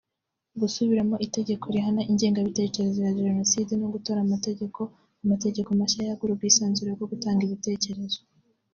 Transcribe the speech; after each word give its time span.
gusubiramo 0.61 1.15
Itegeko 1.25 1.65
rihana 1.75 2.01
ingengabitekerezo 2.11 2.99
ya 3.07 3.15
Jenoside 3.19 3.71
no 3.81 3.87
gutora 3.93 4.19
amategeko 4.25 4.79
amategeko 5.23 5.69
mashya 5.79 6.01
yagura 6.09 6.31
ubwisanzure 6.33 6.91
bwo 6.97 7.07
gutanga 7.11 7.41
ibitekerezo 7.47 8.19